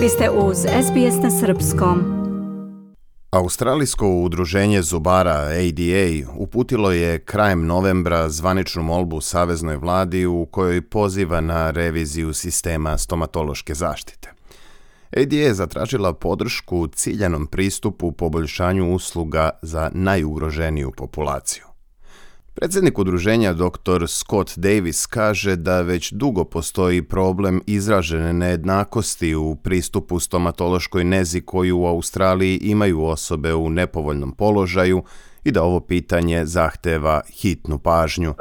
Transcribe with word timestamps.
Vi 0.00 0.08
ste 0.08 0.30
uz 0.30 0.56
SBS 0.58 1.22
na 1.22 1.30
Srpskom. 1.30 2.04
Australijsko 3.30 4.08
udruženje 4.08 4.82
zubara 4.82 5.30
ADA 5.30 6.30
uputilo 6.36 6.92
je 6.92 7.18
krajem 7.18 7.66
novembra 7.66 8.28
zvaničnu 8.28 8.82
molbu 8.82 9.20
Saveznoj 9.20 9.76
vladi 9.76 10.26
u 10.26 10.46
kojoj 10.46 10.82
poziva 10.82 11.40
na 11.40 11.70
reviziju 11.70 12.32
sistema 12.32 12.98
stomatološke 12.98 13.74
zaštite. 13.74 14.32
ADA 15.16 15.36
je 15.36 15.54
zatražila 15.54 16.12
podršku 16.12 16.86
ciljanom 16.86 17.46
pristupu 17.46 18.12
poboljšanju 18.12 18.94
usluga 18.94 19.50
za 19.62 19.90
najugroženiju 19.94 20.92
populaciju. 20.96 21.69
Predsjednik 22.54 22.98
udruženja 22.98 23.52
dr. 23.52 24.08
Scott 24.08 24.52
Davis 24.56 25.06
kaže 25.06 25.56
da 25.56 25.82
već 25.82 26.12
dugo 26.12 26.44
postoji 26.44 27.02
problem 27.02 27.60
izražene 27.66 28.32
nejednakosti 28.32 29.34
u 29.34 29.56
pristupu 29.56 30.20
stomatološkoj 30.20 31.04
nezi 31.04 31.40
koju 31.40 31.78
u 31.78 31.86
Australiji 31.86 32.58
imaju 32.62 33.04
osobe 33.04 33.54
u 33.54 33.70
nepovoljnom 33.70 34.32
položaju 34.32 35.02
i 35.44 35.52
da 35.52 35.62
ovo 35.62 35.80
pitanje 35.80 36.44
zahteva 36.44 37.20
hitnu 37.40 37.78
pažnju. 37.78 38.34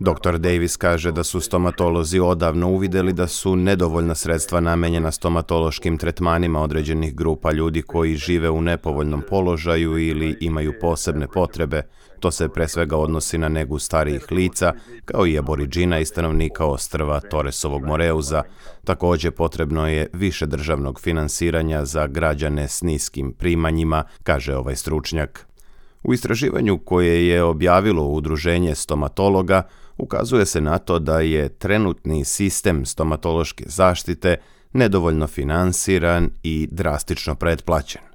Dr. 0.00 0.38
Davis 0.38 0.76
kaže 0.76 1.12
da 1.12 1.22
su 1.22 1.40
stomatolozi 1.40 2.20
odavno 2.20 2.68
uvidjeli 2.68 3.12
da 3.12 3.26
su 3.26 3.56
nedovoljna 3.56 4.14
sredstva 4.14 4.60
namenjena 4.60 5.10
stomatološkim 5.10 5.98
tretmanima 5.98 6.62
određenih 6.62 7.14
grupa 7.14 7.52
ljudi 7.52 7.82
koji 7.82 8.14
žive 8.14 8.50
u 8.50 8.60
nepovoljnom 8.60 9.22
položaju 9.30 9.98
ili 9.98 10.36
imaju 10.40 10.72
posebne 10.80 11.26
potrebe. 11.34 11.82
To 12.22 12.30
se 12.30 12.48
pre 12.48 12.68
svega 12.68 12.96
odnosi 12.96 13.38
na 13.38 13.48
negu 13.48 13.78
starijih 13.78 14.26
lica, 14.30 14.72
kao 15.04 15.26
i 15.26 15.38
aboriđina 15.38 15.98
i 15.98 16.04
stanovnika 16.04 16.66
ostrva 16.66 17.20
Toresovog 17.20 17.84
Moreuza. 17.84 18.42
Također 18.84 19.32
potrebno 19.32 19.88
je 19.88 20.06
više 20.12 20.46
državnog 20.46 21.00
finansiranja 21.00 21.84
za 21.84 22.06
građane 22.06 22.68
s 22.68 22.82
niskim 22.82 23.32
primanjima, 23.32 24.04
kaže 24.22 24.56
ovaj 24.56 24.76
stručnjak. 24.76 25.46
U 26.04 26.14
istraživanju 26.14 26.78
koje 26.78 27.28
je 27.28 27.42
objavilo 27.42 28.06
udruženje 28.06 28.74
stomatologa, 28.74 29.62
ukazuje 29.98 30.46
se 30.46 30.60
na 30.60 30.78
to 30.78 30.98
da 30.98 31.20
je 31.20 31.48
trenutni 31.48 32.24
sistem 32.24 32.86
stomatološke 32.86 33.64
zaštite 33.66 34.36
nedovoljno 34.72 35.26
finansiran 35.26 36.30
i 36.42 36.68
drastično 36.70 37.34
pretplaćen. 37.34 38.11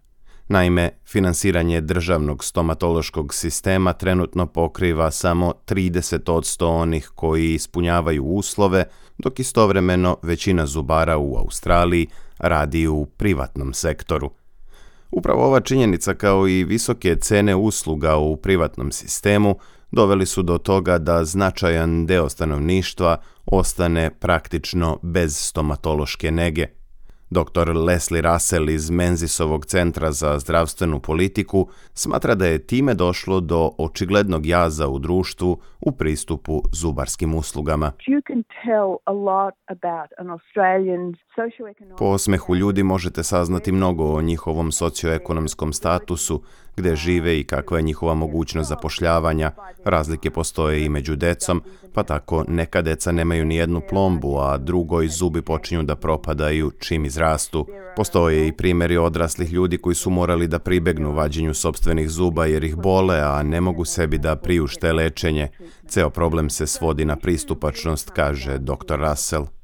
Naime, 0.50 0.90
finansiranje 1.06 1.82
državnog 1.82 2.44
stomatološkog 2.44 3.34
sistema 3.34 3.94
trenutno 3.94 4.46
pokriva 4.46 5.12
samo 5.12 5.54
30 5.66 6.32
od 6.32 6.44
100 6.44 6.66
onih 6.66 7.12
koji 7.16 7.54
ispunjavaju 7.54 8.24
uslove, 8.26 8.86
dok 9.18 9.40
istovremeno 9.40 10.18
većina 10.22 10.66
zubara 10.66 11.18
u 11.18 11.38
Australiji 11.38 12.08
radi 12.38 12.88
u 12.88 13.06
privatnom 13.06 13.74
sektoru. 13.74 14.30
Upravo 15.12 15.46
ova 15.46 15.60
činjenica 15.60 16.14
kao 16.14 16.48
i 16.48 16.64
visoke 16.64 17.16
cene 17.16 17.56
usluga 17.56 18.18
u 18.18 18.38
privatnom 18.38 18.92
sistemu 18.92 19.56
doveli 19.92 20.26
su 20.26 20.44
do 20.44 20.58
toga 20.58 20.98
da 20.98 21.26
značajan 21.26 22.06
deo 22.06 22.30
stanovništva 22.30 23.18
ostane 23.46 24.12
praktično 24.20 25.00
bez 25.02 25.38
stomatološke 25.38 26.32
nege. 26.32 26.77
Dr. 27.30 27.76
Leslie 27.76 28.22
Russell 28.22 28.70
iz 28.70 28.90
Menzisovog 28.90 29.66
centra 29.66 30.12
za 30.12 30.40
zdravstvenu 30.40 31.00
politiku 31.00 31.68
smatra 31.94 32.36
da 32.36 32.46
je 32.46 32.68
time 32.68 32.94
došlo 32.94 33.40
do 33.40 33.72
očiglednog 33.78 34.46
jaza 34.46 34.88
u 34.88 35.00
društvu 35.00 35.58
u 35.80 35.92
pristupu 35.92 36.62
zubarskim 36.74 37.36
uslugama. 37.36 37.92
Po 41.98 42.06
osmehu 42.06 42.56
ljudi 42.56 42.84
možete 42.84 43.24
saznati 43.24 43.72
mnogo 43.72 44.04
o 44.04 44.22
njihovom 44.22 44.72
socioekonomskom 44.72 45.74
statusu, 45.74 46.44
gdje 46.78 46.96
žive 46.96 47.40
i 47.40 47.44
kakva 47.44 47.78
je 47.78 47.84
njihova 47.84 48.14
mogućnost 48.14 48.70
zapošljavanja. 48.70 49.52
Razlike 49.86 50.32
postoje 50.32 50.86
i 50.86 50.90
među 50.90 51.16
decom, 51.16 51.64
pa 51.94 52.04
tako 52.04 52.46
neka 52.48 52.82
deca 52.82 53.12
nemaju 53.12 53.46
ni 53.46 53.56
jednu 53.56 53.82
plombu, 53.90 54.38
a 54.40 54.58
drugoj 54.58 55.08
zubi 55.08 55.42
počinju 55.42 55.84
da 55.84 55.96
propadaju 55.96 56.72
čim 56.80 57.06
izrastu. 57.06 57.68
Postoje 57.96 58.48
i 58.48 58.52
primjeri 58.52 58.98
odraslih 58.98 59.54
ljudi 59.54 59.78
koji 59.78 59.96
su 59.96 60.10
morali 60.10 60.48
da 60.48 60.60
pribegnu 60.60 61.12
vađenju 61.14 61.54
sobstvenih 61.54 62.10
zuba 62.10 62.46
jer 62.46 62.64
ih 62.64 62.76
bole, 62.76 63.20
a 63.20 63.44
ne 63.44 63.62
mogu 63.62 63.86
sebi 63.86 64.18
da 64.18 64.36
priušte 64.36 64.94
lečenje. 64.94 65.48
Ceo 65.88 66.10
problem 66.10 66.50
se 66.50 66.68
svodi 66.68 67.06
na 67.06 67.16
pristupačnost, 67.16 68.10
kaže 68.10 68.58
dr. 68.58 68.96
Russell. 69.00 69.57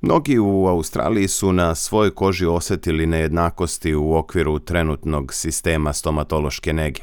Mnogi 0.00 0.38
u 0.38 0.66
Australiji 0.66 1.28
su 1.28 1.52
na 1.52 1.74
svojoj 1.74 2.14
koži 2.14 2.46
osjetili 2.46 3.06
nejednakosti 3.06 3.94
u 3.94 4.14
okviru 4.14 4.58
trenutnog 4.58 5.34
sistema 5.34 5.92
stomatološke 5.92 6.72
nege. 6.72 7.02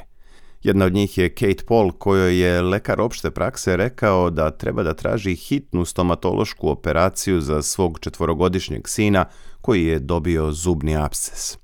Jedna 0.64 0.86
od 0.86 0.94
njih 0.94 1.18
je 1.18 1.30
Kate 1.30 1.64
Paul, 1.68 1.92
kojoj 1.92 2.40
je 2.40 2.62
lekar 2.62 3.02
opšte 3.02 3.32
prakse 3.32 3.78
rekao 3.78 4.30
da 4.30 4.52
treba 4.52 4.84
da 4.84 4.94
traži 4.94 5.36
hitnu 5.36 5.86
stomatološku 5.86 6.70
operaciju 6.70 7.42
za 7.42 7.62
svog 7.62 8.00
četvorogodišnjeg 8.00 8.88
sina 8.88 9.26
koji 9.62 9.86
je 9.86 10.00
dobio 10.00 10.52
zubni 10.52 10.98
absces. 10.98 11.58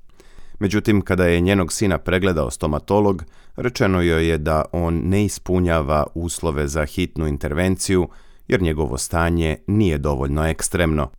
Međutim, 0.60 1.02
kada 1.02 1.26
je 1.26 1.42
njenog 1.42 1.74
sina 1.74 1.98
pregledao 1.98 2.52
stomatolog, 2.52 3.24
rečeno 3.56 4.02
joj 4.02 4.28
je 4.28 4.38
da 4.38 4.66
on 4.72 5.02
ne 5.04 5.26
ispunjava 5.26 6.08
uslove 6.16 6.68
za 6.68 6.86
hitnu 6.86 7.28
intervenciju 7.28 8.08
jer 8.50 8.62
njegovo 8.62 8.98
stanje 8.98 9.58
nije 9.68 9.98
dovoljno 9.98 10.48
ekstremno. 10.48 11.10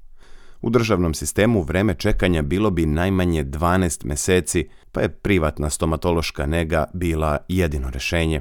U 0.63 0.71
državnom 0.71 1.15
sistemu 1.15 1.63
vreme 1.63 1.95
čekanja 1.95 2.43
bilo 2.43 2.71
bi 2.71 2.87
najmanje 2.87 3.45
12 3.45 4.05
meseci, 4.05 4.69
pa 4.93 5.01
je 5.01 5.09
privatna 5.09 5.71
stomatološka 5.71 6.47
nega 6.47 6.85
bila 6.95 7.39
jedino 7.49 7.91
rešenje. 7.91 8.41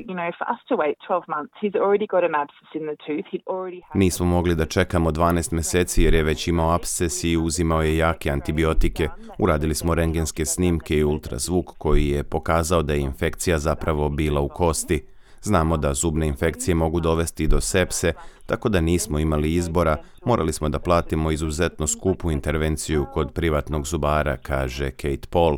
Nismo 3.93 4.25
mogli 4.25 4.55
da 4.55 4.65
čekamo 4.65 5.11
12 5.11 5.53
meseci 5.53 6.03
jer 6.03 6.13
je 6.13 6.23
već 6.23 6.47
imao 6.47 6.75
absces 6.75 7.23
i 7.23 7.37
uzimao 7.37 7.81
je 7.81 7.97
jake 7.97 8.31
antibiotike. 8.31 9.07
Uradili 9.39 9.75
smo 9.75 9.95
rengenske 9.95 10.45
snimke 10.45 10.97
i 10.97 11.03
ultrazvuk 11.03 11.77
koji 11.77 12.07
je 12.07 12.23
pokazao 12.23 12.83
da 12.83 12.93
je 12.93 12.99
infekcija 12.99 13.59
zapravo 13.59 14.09
bila 14.09 14.41
u 14.41 14.49
kosti. 14.49 15.05
Znamo 15.41 15.77
da 15.77 15.93
zubne 15.93 16.27
infekcije 16.27 16.75
mogu 16.75 16.99
dovesti 16.99 17.47
do 17.47 17.61
sepse, 17.61 18.13
tako 18.45 18.69
da 18.69 18.81
nismo 18.81 19.19
imali 19.19 19.53
izbora, 19.53 19.97
morali 20.25 20.53
smo 20.53 20.69
da 20.69 20.79
platimo 20.79 21.31
izuzetno 21.31 21.87
skupu 21.87 22.31
intervenciju 22.31 23.05
kod 23.13 23.33
privatnog 23.33 23.85
zubara, 23.87 24.37
kaže 24.37 24.91
Kate 24.91 25.27
Paul. 25.29 25.57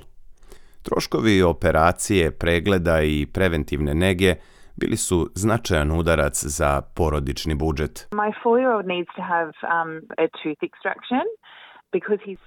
Troškovi 0.81 1.41
operacije, 1.41 2.31
pregleda 2.31 3.01
i 3.01 3.25
preventivne 3.33 3.93
nege 3.93 4.35
bili 4.75 4.97
su 4.97 5.29
značajan 5.35 5.91
udarac 5.91 6.43
za 6.43 6.81
porodični 6.81 7.55
budžet. 7.55 8.07
My 8.11 8.31
four-year-old 8.43 8.87
needs 8.87 9.11
to 9.15 9.21
have 9.21 9.51
um, 9.75 9.89
a 10.17 10.25
tooth 10.39 10.61
extraction. 10.69 11.25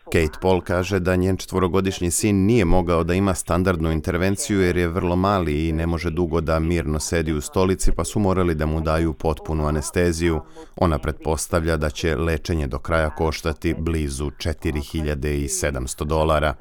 Kate 0.04 0.38
Paul 0.40 0.60
kaže 0.60 1.00
da 1.00 1.16
njen 1.16 1.36
četvorogodišnji 1.36 2.10
sin 2.10 2.46
nije 2.46 2.64
mogao 2.64 3.04
da 3.04 3.14
ima 3.14 3.34
standardnu 3.34 3.92
intervenciju 3.92 4.60
jer 4.60 4.76
je 4.76 4.88
vrlo 4.88 5.16
mali 5.16 5.68
i 5.68 5.72
ne 5.72 5.86
može 5.86 6.10
dugo 6.10 6.40
da 6.40 6.58
mirno 6.58 7.00
sedi 7.00 7.32
u 7.32 7.40
stolici 7.40 7.92
pa 7.92 8.04
su 8.04 8.18
morali 8.18 8.54
da 8.54 8.66
mu 8.66 8.80
daju 8.80 9.12
potpunu 9.12 9.66
anesteziju. 9.66 10.40
Ona 10.76 10.98
pretpostavlja 10.98 11.76
da 11.76 11.90
će 11.90 12.16
lečenje 12.16 12.66
do 12.66 12.78
kraja 12.78 13.10
koštati 13.10 13.74
blizu 13.78 14.30
4700 14.30 16.04
dolara. 16.04 16.54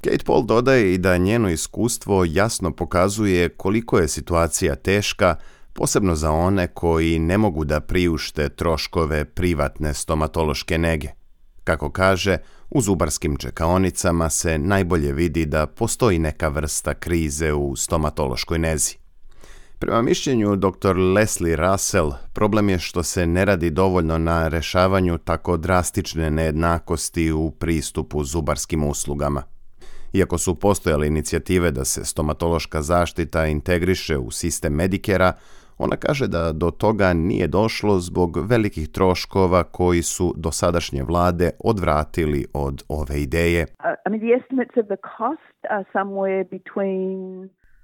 Kate 0.00 0.24
Paul 0.26 0.42
dodaje 0.42 0.94
i 0.94 0.98
da 0.98 1.16
njeno 1.16 1.50
iskustvo 1.50 2.24
jasno 2.28 2.70
pokazuje 2.70 3.48
koliko 3.48 3.98
je 3.98 4.08
situacija 4.08 4.74
teška, 4.74 5.36
posebno 5.72 6.14
za 6.14 6.30
one 6.30 6.66
koji 6.66 7.18
ne 7.18 7.38
mogu 7.38 7.64
da 7.64 7.80
priušte 7.80 8.48
troškove 8.48 9.24
privatne 9.24 9.94
stomatološke 9.94 10.78
nege. 10.78 11.21
Kako 11.64 11.90
kaže, 11.90 12.38
u 12.70 12.80
zubarskim 12.80 13.36
čekaonicama 13.36 14.30
se 14.30 14.58
najbolje 14.58 15.12
vidi 15.12 15.46
da 15.46 15.66
postoji 15.66 16.18
neka 16.18 16.48
vrsta 16.48 16.94
krize 16.94 17.52
u 17.52 17.76
stomatološkoj 17.76 18.58
nezi. 18.58 18.94
Prema 19.78 20.02
mišljenju 20.02 20.56
dr. 20.56 20.96
Leslie 20.96 21.56
Russell, 21.56 22.12
problem 22.32 22.68
je 22.68 22.78
što 22.78 23.02
se 23.02 23.26
ne 23.26 23.44
radi 23.44 23.70
dovoljno 23.70 24.18
na 24.18 24.48
rešavanju 24.48 25.18
tako 25.18 25.56
drastične 25.56 26.30
nejednakosti 26.30 27.32
u 27.32 27.50
pristupu 27.50 28.24
zubarskim 28.24 28.84
uslugama. 28.84 29.42
Iako 30.12 30.38
su 30.38 30.54
postojale 30.54 31.06
inicijative 31.06 31.70
da 31.70 31.84
se 31.84 32.04
stomatološka 32.04 32.82
zaštita 32.82 33.46
integriše 33.46 34.18
u 34.18 34.30
sistem 34.30 34.72
Medikera, 34.72 35.32
ona 35.78 35.96
kaže 35.96 36.26
da 36.26 36.52
do 36.52 36.70
toga 36.70 37.12
nije 37.12 37.46
došlo 37.46 38.00
zbog 38.00 38.36
velikih 38.46 38.88
troškova 38.88 39.62
koji 39.62 40.02
su 40.02 40.34
dosadašnje 40.36 41.02
vlade 41.02 41.50
odvratili 41.64 42.46
od 42.52 42.82
ove 42.88 43.22
ideje. 43.22 43.66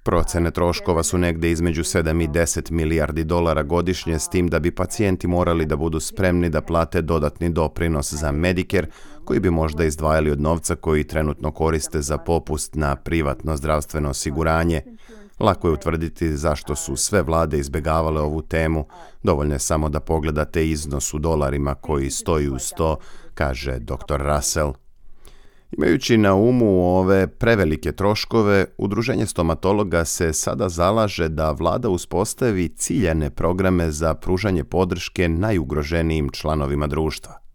Procene 0.08 0.50
troškova 0.50 1.02
su 1.02 1.18
negde 1.18 1.50
između 1.50 1.82
7 1.82 2.24
i 2.24 2.28
10 2.28 2.70
milijardi 2.70 3.24
dolara 3.24 3.62
godišnje, 3.62 4.18
s 4.18 4.28
tim 4.28 4.48
da 4.48 4.58
bi 4.58 4.70
pacijenti 4.70 5.26
morali 5.26 5.66
da 5.66 5.76
budu 5.76 6.00
spremni 6.00 6.48
da 6.50 6.60
plate 6.60 7.02
dodatni 7.02 7.50
doprinos 7.50 8.12
za 8.12 8.32
Medicare, 8.32 8.86
koji 9.24 9.40
bi 9.40 9.50
možda 9.50 9.84
izdvajali 9.84 10.30
od 10.30 10.40
novca 10.40 10.74
koji 10.74 11.04
trenutno 11.04 11.50
koriste 11.50 12.00
za 12.00 12.18
popust 12.18 12.74
na 12.74 12.96
privatno 12.96 13.56
zdravstveno 13.56 14.10
osiguranje. 14.10 14.82
Lako 15.40 15.68
je 15.68 15.72
utvrditi 15.72 16.36
zašto 16.36 16.76
su 16.76 16.96
sve 16.96 17.22
vlade 17.22 17.58
izbjegavale 17.58 18.20
ovu 18.20 18.42
temu, 18.42 18.86
dovoljno 19.22 19.54
je 19.54 19.58
samo 19.58 19.88
da 19.88 20.00
pogledate 20.00 20.68
iznos 20.68 21.14
u 21.14 21.18
dolarima 21.18 21.74
koji 21.74 22.10
stoji 22.10 22.48
uz 22.48 22.72
to, 22.76 22.96
kaže 23.34 23.78
dr. 23.78 24.16
Russell. 24.18 24.72
Imajući 25.70 26.16
na 26.16 26.34
umu 26.34 26.98
ove 26.98 27.26
prevelike 27.26 27.92
troškove, 27.92 28.66
Udruženje 28.78 29.26
stomatologa 29.26 30.04
se 30.04 30.32
sada 30.32 30.68
zalaže 30.68 31.28
da 31.28 31.50
vlada 31.50 31.88
uspostavi 31.88 32.68
ciljane 32.68 33.30
programe 33.30 33.90
za 33.90 34.14
pružanje 34.14 34.64
podrške 34.64 35.28
najugroženijim 35.28 36.28
članovima 36.32 36.86
društva. 36.86 37.47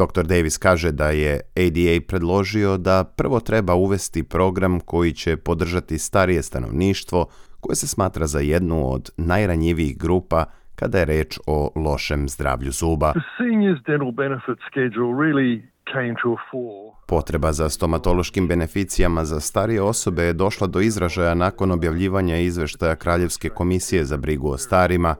Dr. 0.00 0.24
Davis 0.24 0.58
kaže 0.58 0.92
da 0.92 1.10
je 1.10 1.40
ADA 1.56 2.06
predložio 2.08 2.76
da 2.76 3.04
prvo 3.16 3.40
treba 3.40 3.74
uvesti 3.74 4.22
program 4.22 4.80
koji 4.80 5.12
će 5.12 5.36
podržati 5.36 5.98
starije 5.98 6.42
stanovništvo 6.42 7.26
koje 7.60 7.76
se 7.76 7.86
smatra 7.86 8.26
za 8.26 8.40
jednu 8.40 8.92
od 8.92 9.10
najranjivijih 9.16 9.98
grupa 9.98 10.44
kada 10.74 10.98
je 10.98 11.04
reč 11.04 11.38
o 11.46 11.72
lošem 11.76 12.28
zdravlju 12.28 12.70
zuba. 12.70 13.12
Potreba 17.08 17.52
za 17.52 17.68
stomatološkim 17.68 18.48
beneficijama 18.48 19.24
za 19.24 19.40
starije 19.40 19.82
osobe 19.82 20.22
je 20.22 20.32
došla 20.32 20.66
do 20.66 20.80
izražaja 20.80 21.34
nakon 21.34 21.72
objavljivanja 21.72 22.36
izveštaja 22.36 22.96
Kraljevske 22.96 23.48
komisije 23.48 24.04
za 24.04 24.16
brigu 24.16 24.50
o 24.50 24.58
starima. 24.58 25.14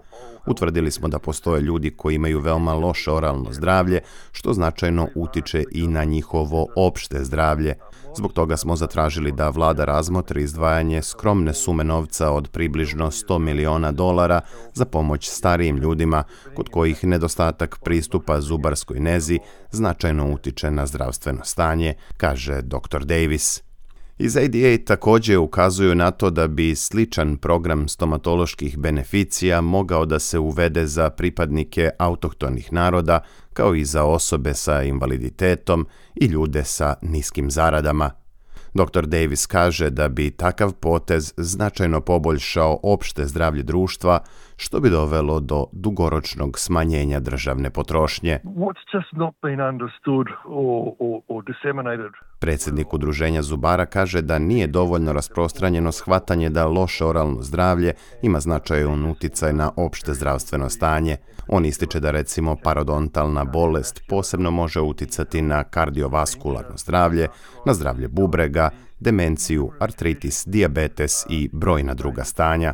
Utvrdili 0.46 0.90
smo 0.90 1.08
da 1.08 1.18
postoje 1.18 1.60
ljudi 1.60 1.90
koji 1.90 2.14
imaju 2.14 2.40
veoma 2.40 2.74
loše 2.74 3.10
oralno 3.10 3.52
zdravlje, 3.52 4.00
što 4.32 4.52
značajno 4.52 5.08
utiče 5.14 5.64
i 5.72 5.86
na 5.86 6.04
njihovo 6.04 6.66
opšte 6.76 7.24
zdravlje. 7.24 7.74
Zbog 8.16 8.32
toga 8.32 8.56
smo 8.56 8.76
zatražili 8.76 9.32
da 9.32 9.48
vlada 9.48 9.84
razmotri 9.84 10.42
izdvajanje 10.42 11.02
skromne 11.02 11.54
sume 11.54 11.84
novca 11.84 12.30
od 12.30 12.48
približno 12.48 13.10
100 13.10 13.38
miliona 13.38 13.92
dolara 13.92 14.40
za 14.74 14.84
pomoć 14.84 15.30
starijim 15.30 15.76
ljudima 15.76 16.24
kod 16.54 16.68
kojih 16.68 17.04
nedostatak 17.04 17.78
pristupa 17.84 18.40
zubarskoj 18.40 19.00
nezi 19.00 19.38
značajno 19.70 20.32
utiče 20.32 20.70
na 20.70 20.86
zdravstveno 20.86 21.44
stanje, 21.44 21.94
kaže 22.16 22.62
dr. 22.62 23.04
Davis. 23.04 23.69
Iz 24.22 24.36
ADA 24.36 24.84
također 24.86 25.38
ukazuju 25.38 25.94
na 25.94 26.10
to 26.10 26.30
da 26.30 26.48
bi 26.48 26.74
sličan 26.74 27.36
program 27.36 27.88
stomatoloških 27.88 28.78
beneficija 28.78 29.60
mogao 29.60 30.06
da 30.06 30.18
se 30.18 30.38
uvede 30.38 30.86
za 30.86 31.10
pripadnike 31.10 31.90
autohtonih 31.98 32.72
naroda, 32.72 33.20
kao 33.52 33.74
i 33.74 33.84
za 33.84 34.04
osobe 34.04 34.54
sa 34.54 34.82
invaliditetom 34.82 35.86
i 36.14 36.26
ljude 36.26 36.64
sa 36.64 36.94
niskim 37.02 37.50
zaradama. 37.50 38.10
Dr. 38.74 39.06
Davis 39.06 39.46
kaže 39.46 39.90
da 39.90 40.08
bi 40.08 40.30
takav 40.30 40.72
potez 40.72 41.34
značajno 41.36 42.00
poboljšao 42.00 42.80
opšte 42.82 43.24
zdravlje 43.24 43.62
društva, 43.62 44.18
što 44.56 44.80
bi 44.80 44.90
dovelo 44.90 45.40
do 45.40 45.66
dugoročnog 45.72 46.58
smanjenja 46.58 47.20
državne 47.20 47.70
potrošnje. 47.70 48.38
Predsjednik 52.40 52.94
udruženja 52.94 53.42
Zubara 53.42 53.86
kaže 53.86 54.22
da 54.22 54.38
nije 54.38 54.66
dovoljno 54.66 55.12
rasprostranjeno 55.12 55.92
shvatanje 55.92 56.50
da 56.50 56.66
loše 56.66 57.04
oralno 57.04 57.42
zdravlje 57.42 57.92
ima 58.22 58.40
značajan 58.40 59.04
uticaj 59.04 59.52
na 59.52 59.72
opšte 59.76 60.14
zdravstveno 60.14 60.68
stanje. 60.68 61.16
On 61.48 61.64
ističe 61.64 62.00
da 62.00 62.10
recimo 62.10 62.56
parodontalna 62.62 63.44
bolest 63.44 64.02
posebno 64.08 64.50
može 64.50 64.80
uticati 64.80 65.42
na 65.42 65.64
kardiovaskularno 65.64 66.76
zdravlje, 66.76 67.28
na 67.66 67.74
zdravlje 67.74 68.08
bubrega, 68.08 68.70
demenciju, 69.00 69.70
artritis, 69.80 70.44
dijabetes 70.46 71.26
i 71.28 71.50
brojna 71.52 71.94
druga 71.94 72.24
stanja. 72.24 72.72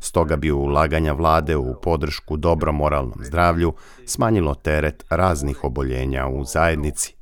Stoga 0.00 0.36
bi 0.36 0.50
ulaganja 0.50 1.12
vlade 1.12 1.56
u 1.56 1.74
podršku 1.82 2.36
dobro 2.36 2.72
moralnom 2.72 3.18
zdravlju 3.24 3.72
smanjilo 4.06 4.54
teret 4.54 5.04
raznih 5.10 5.64
oboljenja 5.64 6.26
u 6.26 6.44
zajednici. 6.44 7.21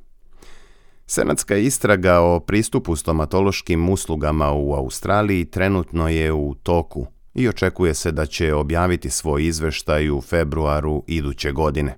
Senatska 1.13 1.55
istraga 1.55 2.19
o 2.19 2.39
pristupu 2.39 2.95
stomatološkim 2.95 3.89
uslugama 3.89 4.51
u 4.51 4.73
Australiji 4.73 5.45
trenutno 5.45 6.09
je 6.09 6.33
u 6.33 6.55
toku 6.63 7.07
i 7.33 7.49
očekuje 7.49 7.93
se 7.93 8.11
da 8.11 8.25
će 8.25 8.53
objaviti 8.53 9.09
svoj 9.09 9.45
izveštaj 9.45 10.09
u 10.09 10.21
februaru 10.21 11.03
iduće 11.07 11.51
godine. 11.51 11.97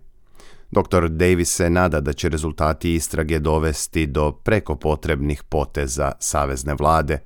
Dr. 0.71 1.07
Davis 1.10 1.56
se 1.56 1.69
nada 1.69 2.00
da 2.00 2.13
će 2.13 2.30
rezultati 2.30 2.94
istrage 2.94 3.39
dovesti 3.39 4.07
do 4.07 4.31
preko 4.31 4.75
potrebnih 4.75 5.44
poteza 5.50 6.12
savezne 6.19 6.74
vlade. 6.80 7.19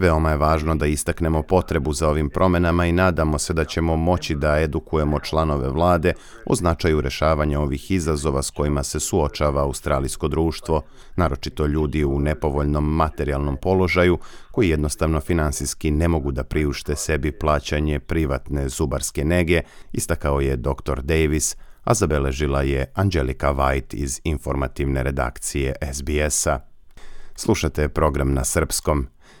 Veoma 0.00 0.30
je 0.30 0.36
važno 0.36 0.74
da 0.74 0.86
istaknemo 0.86 1.42
potrebu 1.42 1.92
za 1.92 2.08
ovim 2.08 2.30
promjenama 2.30 2.86
i 2.86 2.92
nadamo 2.92 3.38
se 3.38 3.52
da 3.52 3.64
ćemo 3.64 3.96
moći 3.96 4.34
da 4.34 4.60
edukujemo 4.60 5.20
članove 5.20 5.68
vlade 5.68 6.12
o 6.46 6.54
značaju 6.54 7.00
rešavanja 7.00 7.60
ovih 7.60 7.90
izazova 7.90 8.42
s 8.42 8.50
kojima 8.50 8.82
se 8.82 9.00
suočava 9.00 9.62
australijsko 9.62 10.28
društvo, 10.28 10.82
naročito 11.16 11.66
ljudi 11.66 12.04
u 12.04 12.18
nepovoljnom 12.18 12.94
materijalnom 12.94 13.56
položaju 13.56 14.18
koji 14.50 14.68
jednostavno 14.68 15.20
finansijski 15.20 15.90
ne 15.90 16.08
mogu 16.08 16.32
da 16.32 16.44
priušte 16.44 16.96
sebi 16.96 17.32
plaćanje 17.32 18.00
privatne 18.00 18.68
zubarske 18.68 19.24
nege, 19.24 19.62
istakao 19.92 20.40
je 20.40 20.56
dr. 20.56 21.00
Davis, 21.02 21.56
a 21.84 21.94
zabeležila 21.94 22.62
je 22.62 22.92
Angelika 22.94 23.54
White 23.54 23.94
iz 23.94 24.20
informativne 24.24 25.02
redakcije 25.02 25.74
SBS-a. 25.92 26.58
Slušate 27.36 27.88
program 27.88 28.32
na 28.32 28.44
srpskom. 28.44 29.06